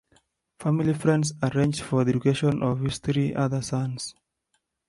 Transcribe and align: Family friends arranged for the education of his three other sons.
Family 0.59 0.95
friends 0.95 1.31
arranged 1.43 1.81
for 1.81 2.03
the 2.03 2.09
education 2.09 2.63
of 2.63 2.79
his 2.79 2.97
three 2.97 3.35
other 3.35 3.61
sons. 3.61 4.15